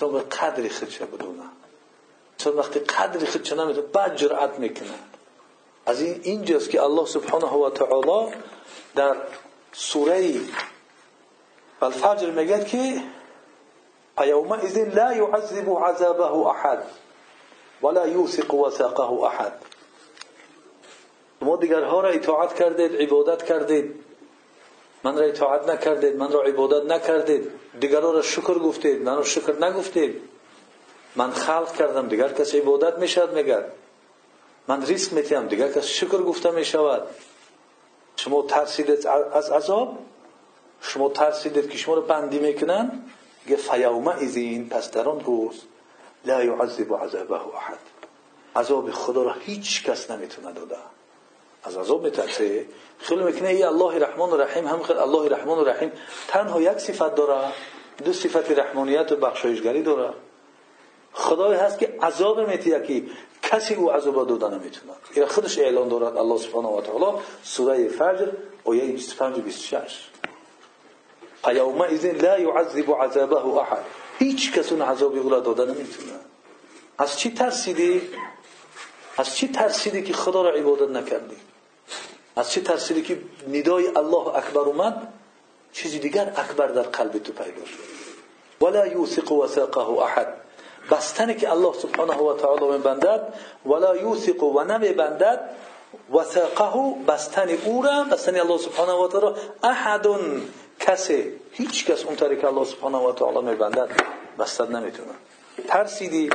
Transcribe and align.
چون 0.00 0.12
به 0.12 0.20
قدری 0.20 0.68
خودش 0.68 0.98
بدونن 0.98 1.50
چون 2.38 2.56
وقتی 2.56 2.80
قدری 2.80 3.26
خودش 3.26 3.52
نمی‌دونه 3.52 3.86
بعد 3.86 4.16
جرأت 4.16 4.58
می‌کنن 4.58 4.98
از 5.86 6.00
این 6.00 6.20
اینجاست 6.22 6.70
که 6.70 6.82
الله 6.82 7.06
سبحانه 7.06 7.46
و 7.46 7.70
تعالی 7.70 8.34
در 8.96 9.16
سوره 9.72 10.40
الفجر 11.82 12.30
میگه 12.30 12.64
که 12.64 13.02
فيومئذ 14.18 14.78
لا 14.78 15.12
يعذب 15.12 15.70
عذابه 15.70 16.46
احد 16.46 16.82
ولا 17.82 18.06
يوثق 18.06 18.54
وثاقه 18.54 19.22
احد. 19.22 19.52
ما 21.40 21.56
دیگرها 21.56 22.00
را 22.00 22.08
اطاعت 22.08 22.54
کردید 22.54 22.96
عبادت 22.96 23.42
کردید. 23.42 24.04
من 25.08 25.18
را 25.18 25.24
اطاعت 25.24 25.68
نکردید 25.68 26.16
من 26.16 26.32
را 26.32 26.42
عبادت 26.42 26.92
نکردید 26.92 27.50
دیگرها 27.80 28.10
را 28.12 28.22
شکر 28.22 28.58
گفتید 28.58 29.02
من 29.02 29.16
را 29.16 29.24
شکر 29.24 29.64
نگفتید. 29.64 30.20
من 31.16 31.30
خلق 31.30 31.76
کردم 31.76 32.08
دیگر 32.08 32.32
کس 32.32 32.54
عبادت 32.54 32.98
می‌شد 32.98 33.34
میگه 33.34 33.64
من 34.68 34.86
ریسک 34.86 35.12
میتیم 35.12 35.48
دیگر 35.48 35.72
کس 35.72 35.84
شکر 35.84 36.18
گفته 36.18 36.50
می‌شود. 36.50 37.02
شما 38.16 38.42
ترسیدید 38.42 39.06
از 39.06 39.50
عذاب؟ 39.50 39.98
شما 40.80 41.08
ترسیدید 41.08 41.70
که 41.70 41.78
شما 41.78 41.94
رو 41.94 42.02
بندی 42.02 42.38
می‌کنن؟ 42.38 43.02
گه 43.46 43.56
فیومه 43.56 44.18
این 44.18 44.68
پس 44.68 44.90
در 44.90 45.08
آن 45.08 45.20
روز 45.20 45.62
لا 46.24 46.44
یعذب 46.44 46.94
عذابه 46.94 47.56
احد. 47.56 47.78
عذاب 48.56 48.90
از 51.64 51.76
عذاب 51.76 52.04
میترسه. 52.04 52.66
خیلی 52.98 53.24
می‌کنه 53.24 53.48
ای 53.48 53.62
الله 53.62 53.98
رحمان 53.98 54.30
و 54.30 54.36
رحیم 54.36 54.66
هم 54.66 54.82
خیلی 54.82 54.98
الله 54.98 55.28
رحمان 55.28 55.58
و 55.58 55.64
رحیم. 55.64 55.92
تنها 56.28 56.60
یک 56.60 56.78
صفت 56.78 57.14
داره 57.14 57.52
دو 58.04 58.12
صفت 58.12 58.50
رحمانیت 58.50 59.12
و 59.12 59.16
بخشایشگری 59.16 59.82
داره. 59.82 60.12
خدای 61.12 61.56
هست 61.56 61.78
که 61.78 61.98
عذاب 62.02 62.50
میتیه 62.50 62.82
که 62.82 63.02
کسی 63.42 63.74
او 63.74 63.90
عذاب 63.90 64.28
داده 64.28 64.56
نمی‌تونه. 64.56 64.92
این 65.14 65.26
خودش 65.26 65.58
اعلان 65.58 65.88
دارد 65.88 66.16
الله 66.16 66.38
سبحانه 66.38 66.68
و 66.68 66.80
تعالی 66.80 67.18
سوره 67.42 67.88
فجر 67.88 68.28
آیه 68.64 68.92
25 68.92 69.38
و 69.38 69.40
26 69.40 70.08
فیومئذ 71.44 72.04
لا 72.04 72.38
یعذب 72.38 72.92
عذابه 72.92 73.46
احد. 73.46 73.84
هیچ 74.18 74.52
کس 74.52 74.72
اون 74.72 74.82
عذاب 74.82 75.16
او 75.16 75.30
داده 75.30 75.64
نمی‌تونه. 75.64 76.12
از 76.98 77.18
چی 77.18 77.34
ترسیدی؟ 77.34 78.02
از 79.18 79.36
چی 79.36 79.48
ترسیدی 79.48 80.02
که 80.02 80.12
خدا 80.12 80.42
را 80.42 80.50
عبادت 80.50 80.90
نکردی؟ 80.90 81.36
از 82.36 82.50
چی 82.50 82.60
ترسیدی 82.60 83.02
که 83.02 83.20
ندای 83.48 83.86
الله 83.86 84.36
اکبر 84.36 84.60
اومد؟ 84.60 85.08
چیزی 85.72 85.98
دیگر 85.98 86.32
اکبر 86.36 86.66
در 86.66 86.82
قلب 86.82 87.18
تو 87.18 87.32
پیدا 87.32 87.64
شد. 87.64 87.78
ولا 88.60 88.86
یوثق 88.86 89.32
وثاقه 89.32 90.02
احد. 90.02 90.34
بستنی 90.90 91.34
که 91.34 91.50
الله 91.50 91.72
سبحانه 91.72 92.14
و 92.14 92.36
تعالی 92.36 92.66
میبندد 92.66 93.34
ولا 93.66 93.96
یوثق 93.96 94.42
و 94.42 94.64
نمیبندد 94.64 95.50
وثاقه 96.12 96.94
بستن 97.08 97.48
او 97.48 97.82
را 97.82 98.04
بستن 98.04 98.40
الله 98.40 98.58
سبحانه 98.58 98.92
و 98.92 99.08
تعالی 99.08 99.36
احد 99.62 100.06
کسی 100.80 101.32
هیچ 101.52 101.86
کس 101.86 102.04
اون 102.04 102.16
طریق 102.16 102.44
الله 102.44 102.64
سبحانه 102.64 102.98
و 102.98 103.12
تعالی 103.12 103.42
میبندد 103.46 103.88
بستن 104.38 104.76
نمی‌تونه. 104.76 105.12
ترسیدی 105.68 106.30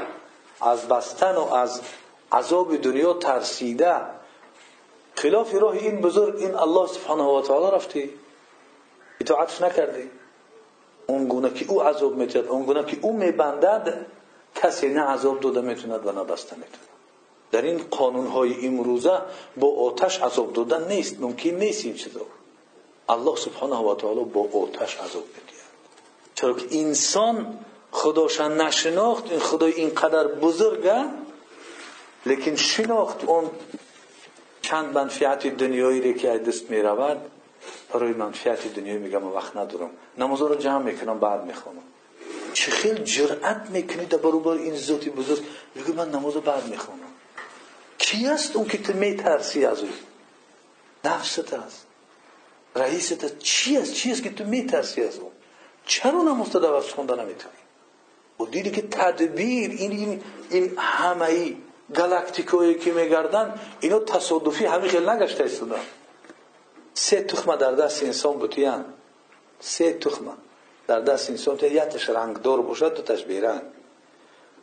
از 0.61 0.87
بستن 0.87 1.35
و 1.35 1.53
از 1.53 1.81
عذاب 2.33 2.77
دنیا 2.77 3.13
ترسیده. 3.13 3.95
خلاف 5.15 5.55
راه 5.55 5.73
این 5.73 6.01
بزرگ 6.01 6.35
این 6.35 6.55
الله 6.55 6.87
سبحانه 6.87 7.23
و 7.23 7.41
تعالی 7.41 7.75
رفتی 7.75 8.09
اطاعت 9.21 9.61
نکردی 9.61 10.09
اون 11.07 11.27
گونه 11.27 11.53
که 11.53 11.65
او 11.67 11.81
عذاب 11.81 12.15
میتد 12.15 12.47
اون 12.47 12.63
گونه 12.63 12.83
که 12.85 12.97
او 13.01 13.17
میبندد 13.17 14.05
کسی 14.55 14.89
نه 14.89 15.01
عذاب 15.01 15.39
داده 15.39 15.61
می‌توند 15.61 16.07
و 16.07 16.11
نه 16.11 16.23
بسته 16.23 16.55
می‌توند. 16.55 16.87
در 17.51 17.61
این 17.61 17.83
قانون 17.91 18.27
های 18.27 18.67
امروزه 18.67 19.21
با 19.57 19.75
آتش 19.85 20.21
عذاب 20.21 20.53
دادن 20.53 20.87
نیست 20.87 21.19
ممکن 21.19 21.49
نیست 21.49 21.85
این 21.85 21.93
چیزا. 21.93 22.19
الله 23.09 23.35
سبحانه 23.35 23.75
و 23.75 23.95
تعالی 23.95 24.23
با 24.23 24.41
آتش 24.41 24.97
عذاب 24.97 25.23
می‌دهد 25.23 25.63
چرا 26.35 26.53
که 26.53 26.79
انسان 26.79 27.59
خداشان 27.91 28.61
نشناخت 28.61 29.31
این 29.31 29.39
خدای 29.39 29.73
اینقدر 29.73 30.27
بزرگه 30.27 31.05
لیکن 32.25 32.55
شناخت 32.55 33.23
اون 33.23 33.49
چند 34.61 34.93
منفعت 34.93 35.47
دنیایی 35.47 36.13
که 36.13 36.27
دست 36.27 36.69
می 36.69 36.81
رود 36.81 37.31
برای 37.93 38.13
منفعت 38.13 38.73
دنیایی 38.73 38.99
میگم 38.99 39.27
وقت 39.27 39.57
ندارم. 39.57 39.89
نماز 40.17 40.41
رو 40.41 40.55
جمع 40.55 40.83
می‌کنم 40.83 41.19
بعد 41.19 41.45
می‌خوانم 41.45 41.83
چه 42.53 42.71
خیلی 42.71 43.03
جرأت 43.03 43.69
می‌کنی 43.69 44.05
در 44.05 44.17
برابر 44.17 44.51
این 44.51 44.75
ذاتی 44.75 45.09
بزرگ؟ 45.09 45.43
میگه 45.75 45.91
من 45.91 46.11
نماز 46.11 46.33
بعد 46.33 46.67
می‌خوانم 46.67 46.99
کی 47.97 48.27
است 48.27 48.55
اون 48.55 48.67
که 48.67 48.77
تو 48.77 48.93
میترسی 48.93 49.65
از 49.65 49.81
او؟ 49.81 49.89
نفست 51.05 51.53
است. 51.53 51.85
رئیست 52.75 53.23
است. 53.23 53.39
چی 53.39 53.77
است؟ 53.77 53.93
چی 53.93 54.11
است 54.11 54.23
که 54.23 54.29
تو 54.29 54.43
میترسی 54.43 55.03
از 55.03 55.17
اون 55.17 55.31
چرا 55.85 56.23
نماز 56.23 56.49
تو 56.49 56.59
دوست 56.59 56.91
خوندن 56.91 57.19
نمی‌تونی؟ 57.19 57.53
و 58.39 58.45
دیدی 58.45 58.71
که 58.71 58.81
تدبیر 58.81 59.71
این 59.71 59.91
این, 59.91 60.21
این 60.49 60.73
همه 60.77 61.25
ای 61.25 61.57
گالاکتیکایی 61.93 62.75
که 62.75 62.91
میگردن 62.91 63.59
اینو 63.79 63.99
تصادفی 63.99 64.65
همین 64.65 64.89
خیلی 64.89 65.05
نگشته 65.05 65.43
استودن 65.43 65.79
سه 66.93 67.23
تخمه 67.23 67.57
در 67.57 67.71
دست 67.71 68.03
انسان 68.03 68.33
بودیان 68.33 68.85
سه 69.59 69.93
تخمه 69.93 70.31
در 70.87 70.99
دست 70.99 71.29
انسان 71.29 71.57
تا 71.57 71.67
یکش 71.67 72.09
رنگدار 72.09 72.61
باشد 72.61 72.95
دوتاش 72.95 73.23
بیرنگ 73.23 73.61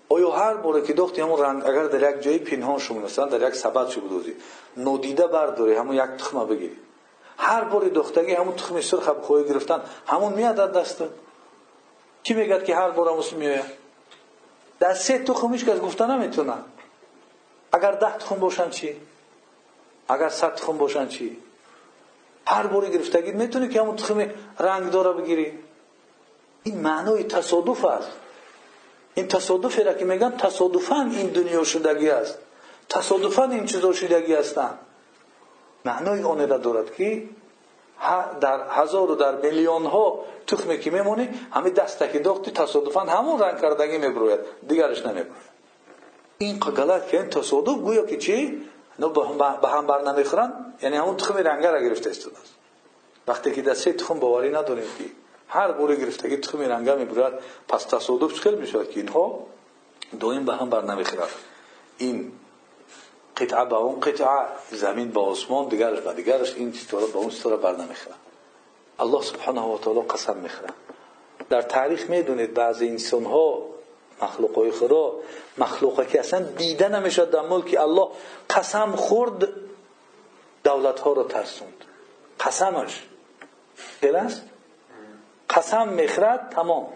آیا 0.09 0.31
هر 0.31 0.55
باره 0.55 0.83
که 0.83 0.93
دختی 0.93 1.21
همون 1.21 1.41
رنگ 1.41 1.67
اگر 1.67 1.85
در 1.85 2.11
یک 2.11 2.23
جایی 2.23 2.39
پنهان 2.39 2.79
شما 2.79 2.99
مثلا 2.99 3.27
در 3.27 3.49
یک 3.49 3.55
سبد 3.55 3.89
شو 3.89 4.01
بدوزی 4.01 4.37
نودیده 4.77 5.27
برداری 5.27 5.75
همون 5.75 5.97
یک 5.97 6.03
تخمه 6.03 6.45
بگیری. 6.45 6.77
هر 7.39 7.65
بار 7.65 7.89
دختگی 7.89 8.33
همون 8.33 8.57
تخم 8.57 8.81
سرخ 8.81 9.09
خوی 9.09 9.45
گرفتن 9.45 9.81
همون 10.07 10.33
میاد 10.33 10.55
در 10.55 10.67
دست. 10.67 11.03
کی 12.23 12.35
میگد 12.35 12.65
که 12.65 12.77
هر 12.77 12.91
بار 12.91 13.09
همون 13.09 13.25
میاد 13.37 13.65
در 14.81 14.95
سه 14.95 15.19
تخمش 15.19 15.65
که 15.65 15.73
از 15.73 15.81
گفتن 17.81 17.89
نمی‌تونه 17.89 17.89
اگر 17.89 17.93
ده 17.93 18.19
تخم 18.19 18.37
باشن 18.37 18.71
چی؟ 18.71 18.97
اگر 20.09 20.29
صد 20.29 20.55
تخم 20.55 20.79
باشن 20.79 21.09
چی؟ 21.09 21.37
هر 22.47 22.67
باری 22.67 22.91
گرفتگی 22.91 23.33
می‌تونی 23.33 23.69
که 23.69 23.81
همون 23.81 23.97
تخم 23.97 24.31
رنگ 24.59 24.91
داره 24.91 25.13
بگیری. 25.13 25.59
این 26.63 26.81
معنای 26.81 27.25
تصادف 27.25 27.85
است. 27.85 28.11
این 29.15 29.29
تصادفی 29.29 29.83
را 29.83 29.95
که 29.95 30.05
میگن 30.05 30.37
تصادفا 30.37 31.01
این 31.01 31.27
دنیا 31.27 31.65
شدگی 31.65 32.11
است. 32.11 32.39
تصادفا 32.89 33.45
این 33.45 33.67
چیزا 33.67 33.93
شدگی 33.93 34.35
هستند 34.35 34.79
معنای 35.85 36.23
آن 36.23 36.49
را 36.49 36.59
دارد 36.59 36.95
که 36.95 37.29
در 38.41 38.61
هزار 38.71 39.11
و 39.11 39.15
در 39.15 39.37
میلیون 39.37 39.87
ها 39.87 40.25
تخمی 40.47 40.79
که 40.79 40.91
میمونی 40.91 41.29
همه 41.53 41.71
دسته 41.71 42.09
که 42.09 42.19
این 46.43 46.59
غلط 46.59 47.09
که 47.09 47.23
تصادف 47.23 47.77
گویا 47.77 48.06
که 48.06 48.17
چی؟ 48.17 48.62
به 49.62 49.69
هم 49.69 49.87
بر 49.87 50.12
نمی‌خورن 50.12 50.75
یعنی 50.83 50.97
همون 50.97 51.17
تخم 51.17 51.37
رنگه 51.37 51.71
را 51.71 51.81
گرفته 51.81 52.11
است 52.11 52.28
وقتی 53.28 53.53
که 53.53 53.62
دسته 53.62 53.93
تخم 53.93 54.19
باوری 54.19 54.51
نداریم 54.51 54.84
که 54.99 55.05
هر 55.49 55.73
بوره 55.73 55.97
گرفتگی 55.97 56.37
تخم 56.37 56.61
رنگه 56.61 56.95
می‌برد 56.95 57.39
پس 57.69 57.84
تصادف 57.84 58.41
خیلی 58.41 58.56
می‌شود 58.56 58.91
که 58.91 59.01
اینها 59.01 59.47
دویم 60.21 60.45
به 60.45 60.55
هم 60.55 60.71
بر 60.71 60.84
نمی‌خورد 60.84 61.31
این 61.99 62.33
قطعه 63.37 63.65
به 63.65 63.77
اون 63.77 64.01
قطعه 64.01 64.47
زمین 64.71 65.11
به 65.11 65.21
آسمان 65.21 65.69
دیگرش 65.69 66.01
به 66.01 66.12
دیگرش 66.12 66.55
این 66.55 66.72
ستاره 66.72 67.07
به 67.07 67.17
اون 67.17 67.31
ستاره 67.31 67.57
بر 67.57 67.77
نمی‌خورد 67.77 68.19
الله 68.99 69.22
سبحانه 69.22 69.61
و 69.61 69.78
تعالی 69.78 70.01
قسم 70.01 70.37
می‌خورد 70.37 70.75
در 71.49 71.62
تاریخ 71.62 72.11
می‌دونید 72.11 72.55
بعضی 72.55 72.89
انسان 72.89 73.25
ها 73.25 73.71
مخلوق 74.23 74.59
های 74.59 74.71
خدا 74.71 75.13
مخلوق 75.59 76.07
که 76.07 76.21
اصلا 76.21 76.41
دیده 76.41 76.89
نمی‌شد 76.89 77.31
در 77.31 77.43
ملک 77.43 77.77
الله 77.81 78.09
قسم 78.51 78.93
خورد 78.97 79.49
دولت 80.65 81.01
ها 81.01 81.13
رو 81.13 81.25
ترسوند. 81.25 81.84
قسمش. 82.41 83.03
خیلی 84.01 84.17
است؟ 84.17 84.43
قسم 85.51 85.89
می‌خرد 85.89 86.51
تمام. 86.51 86.87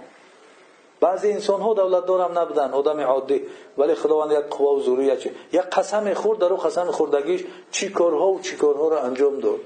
بعضی 1.01 1.33
انسان 1.33 1.61
ها 1.61 1.75
دولت 1.75 2.07
دارم 2.07 2.39
نبودن 2.39 2.71
آدم 2.71 3.01
عادی. 3.01 3.47
ولی 3.79 3.95
خداوند 3.95 4.33
یک 4.33 4.39
قوا 4.39 4.75
و 4.75 4.81
زوریه 4.81 5.17
چه 5.17 5.35
یک 5.53 5.61
قسم 5.61 6.15
خورد 6.15 6.39
در 6.39 6.49
قسم 6.49 6.91
خوردگیش 6.91 7.45
چی 7.71 7.89
کارها 7.89 8.29
و 8.29 8.41
چی 8.41 8.57
کارها 8.57 8.89
را 8.89 9.03
انجام 9.03 9.41
داد. 9.41 9.61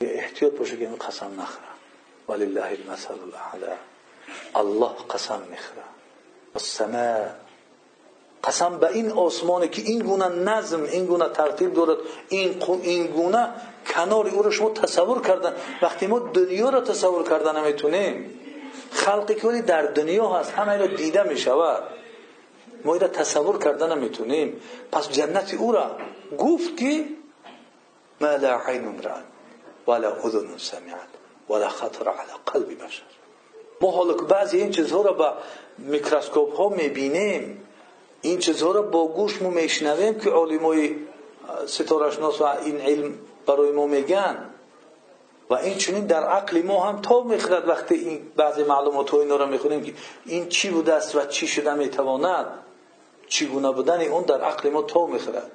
احتیاط 0.00 0.52
باشه 0.52 0.76
که 0.76 0.84
این 0.84 0.96
قسم 0.96 1.40
نخره. 1.40 1.70
ولله 2.28 2.78
المثل 2.86 3.14
الاعلى 3.14 3.76
الله 4.54 4.90
قسم 5.10 5.42
می‌خره. 5.50 5.99
السماء. 6.54 7.26
قسم 8.44 8.78
به 8.78 8.92
این 8.92 9.12
آسمانی 9.12 9.68
که 9.68 9.82
این 9.82 9.98
گونه 9.98 10.28
نظم 10.28 10.82
این 10.82 11.06
گونه 11.06 11.28
ترتیب 11.28 11.74
دارد 11.74 11.98
این 12.28 12.62
این 12.82 13.12
کنار 13.94 14.28
او 14.28 14.42
را 14.42 14.50
شما 14.50 14.70
تصور 14.70 15.22
کردن. 15.22 15.54
وقتی 15.82 16.06
ما 16.06 16.18
دنیا 16.18 16.70
را 16.70 16.80
تصور 16.80 17.28
کردن 17.28 17.64
نمی‌تونیم. 17.64 18.40
خلقی 18.90 19.34
که 19.34 19.46
ولی 19.46 19.62
در 19.62 19.82
دنیا 19.82 20.28
هست 20.28 20.50
همه 20.50 20.76
را 20.76 20.86
دیده 20.86 21.22
می 21.22 21.38
شود 21.38 21.82
ما 22.84 22.96
را 22.96 23.08
تصور 23.08 23.58
کرده 23.58 23.86
نمی‌تونیم. 23.86 24.60
پس 24.92 25.08
جنت 25.08 25.54
او 25.54 25.72
را 25.72 25.96
گفت 26.38 26.76
که 26.76 27.04
ما 28.20 28.36
لا 28.36 28.60
عین 28.66 29.02
رأت 29.02 29.24
ولا 29.88 30.12
اذن 30.12 30.58
سمعت 30.58 31.08
ولا 31.50 31.68
خطر 31.68 32.08
على 32.08 32.32
قلب 32.46 32.84
بشر. 32.84 33.02
ما 33.80 34.04
بعضی 34.04 34.58
این 34.58 34.70
چیزها 34.70 35.02
را 35.02 35.12
با 35.12 35.34
میکروسکوپ 35.78 36.56
ها 36.56 36.68
می‌بینیم. 36.68 37.68
این 38.22 38.38
چیزها 38.38 38.72
را 38.72 38.82
با 38.82 39.08
گوش 39.08 39.42
میشنویم 39.42 40.18
که 40.18 40.30
علمای 40.30 40.96
ستارشناس 41.66 42.40
و 42.40 42.44
این 42.44 42.80
علم 42.80 43.14
برای 43.46 43.70
ما 43.70 43.86
میگن. 43.86 44.50
و 45.50 45.54
این 45.54 45.78
چنین 45.78 46.06
در 46.06 46.24
عقل 46.24 46.62
ما 46.62 46.84
هم 46.84 47.02
تا 47.02 47.22
می‌خرد 47.22 47.68
وقتی 47.68 47.94
این 47.94 48.20
بعضی 48.36 48.62
معلومات 48.62 49.10
ها 49.10 49.20
اینا 49.20 49.36
را 49.36 49.46
می‌خونیم 49.46 49.82
که 49.82 49.94
این 50.26 50.48
چی 50.48 50.70
بوده 50.70 50.94
است 50.94 51.16
و 51.16 51.26
چی 51.26 51.46
شده 51.46 51.74
می‌تواند. 51.74 52.46
چگونه 53.28 53.72
بودن 53.72 54.00
اون 54.00 54.22
در 54.22 54.40
عقل 54.40 54.70
ما 54.70 54.82
تا 54.82 55.06
می‌خرد. 55.06 55.50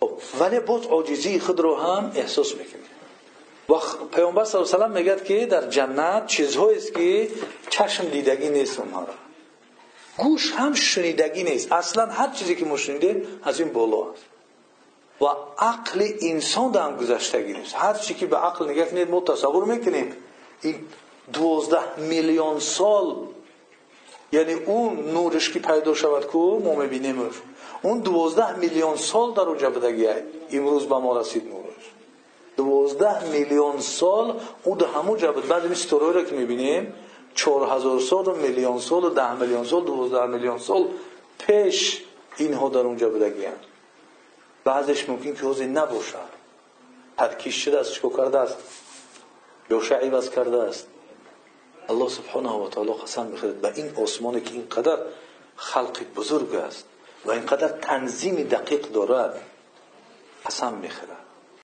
خب، 0.00 0.10
ولی 0.40 0.60
باز 0.60 0.86
عاجزی 0.86 1.40
خود 1.40 1.60
رو 1.60 1.76
هم 1.76 2.12
احساس 2.14 2.52
می‌کنیم. 2.52 2.93
و 3.68 3.74
پیامبر 4.12 4.44
صلی 4.44 4.60
الله 4.60 4.74
علیه 4.74 4.86
و 4.86 4.98
میگه 4.98 5.24
که 5.24 5.46
در 5.46 5.68
جنت 5.68 6.26
چیزهایی 6.26 6.76
است 6.76 6.94
که 6.94 7.30
چشم 7.70 8.04
دیدگی 8.04 8.48
نیست 8.48 8.80
اونها 8.80 9.00
را. 9.00 9.14
گوش 10.18 10.52
هم 10.52 10.74
شنیدگی 10.74 11.44
نیست. 11.44 11.72
اصلا 11.72 12.06
هر 12.06 12.28
چیزی 12.28 12.56
که 12.56 12.64
ما 12.64 12.76
شنیدیم 12.76 13.26
از 13.42 13.60
این 13.60 13.72
بالا 13.72 14.10
است. 14.10 14.24
و 15.20 15.26
عقل 15.58 16.08
انسان 16.20 16.76
هم 16.76 16.96
گذشتگی 16.96 17.52
نیست. 17.52 17.74
هر 17.74 17.94
چی 17.94 18.14
که 18.14 18.26
به 18.26 18.36
عقل 18.36 18.70
نگاه 18.70 18.86
کنید 18.86 19.10
ما 19.10 19.20
تصور 19.20 19.64
می‌کنیم. 19.64 20.16
این 20.62 20.86
دوازده 21.32 22.00
میلیون 22.00 22.58
سال 22.60 23.16
یعنی 24.32 24.52
اون 24.52 25.10
نورش 25.10 25.50
که 25.50 25.58
پیدا 25.58 25.94
شود 25.94 26.26
کو 26.26 26.58
ما 26.58 26.74
می‌بینیم 26.74 27.30
اون 27.82 27.98
دوازده 28.00 28.56
میلیون 28.58 28.96
سال 28.96 29.34
در 29.34 29.40
اونجا 29.40 29.70
بدگیه 29.70 30.24
امروز 30.50 30.86
به 30.86 30.98
ما 30.98 31.20
رسید 31.20 31.48
نورش. 31.48 31.83
دوازده 32.56 33.28
میلیون 33.28 33.80
سال 33.80 34.40
او 34.62 34.76
در 34.76 34.86
همون 34.86 35.18
جا 35.18 35.32
بود 35.32 35.48
بعد 35.48 35.64
این 35.64 35.74
ستوروی 35.74 36.12
را 36.12 36.22
که 36.22 36.34
می‌بینیم 36.34 36.94
چهار 37.34 37.76
هزار 37.76 38.00
سال 38.00 38.28
و 38.28 38.34
میلیون 38.34 38.78
سال 38.78 39.04
و 39.04 39.10
ده 39.10 39.34
میلیون 39.34 39.64
سال 39.64 39.84
دوازده 39.84 40.26
میلیون 40.26 40.58
سال 40.58 40.88
پیش 41.38 42.02
اینها 42.36 42.68
در 42.68 42.80
اونجا 42.80 43.08
بدگیه 43.08 43.52
بعضش 44.64 45.08
ممکن 45.08 45.34
که 45.34 45.40
حوزی 45.40 45.66
نباشد 45.66 46.34
ترکیش 47.18 47.64
شده 47.64 47.80
است 47.80 47.92
چکو 47.92 48.16
کرده 48.16 48.38
است؟ 48.38 48.56
یا 49.70 49.98
عوض 49.98 50.30
کرده 50.30 50.62
است؟ 50.62 50.86
الله 51.88 52.08
سبحانه 52.08 52.50
و 52.50 52.68
تعالی 52.68 52.92
قسم 52.92 53.26
می‌خورد 53.26 53.60
به 53.60 53.72
این 53.74 53.96
آسمانی 53.96 54.40
که 54.40 54.52
اینقدر 54.52 54.98
خلق 55.56 56.04
بزرگ 56.16 56.54
است 56.54 56.84
و 57.24 57.30
اینقدر 57.30 57.68
تنظیم 57.68 58.34
دقیق 58.34 58.88
دارد 58.88 59.40
قسم 60.46 60.72
می‌خورد. 60.72 61.23